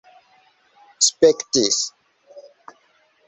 spektis 1.07 1.77